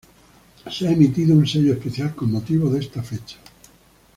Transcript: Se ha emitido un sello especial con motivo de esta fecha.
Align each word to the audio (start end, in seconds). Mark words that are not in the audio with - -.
Se 0.71 0.87
ha 0.87 0.91
emitido 0.91 1.35
un 1.35 1.45
sello 1.45 1.73
especial 1.73 2.15
con 2.15 2.31
motivo 2.31 2.71
de 2.71 2.79
esta 2.79 3.03
fecha. 3.03 3.37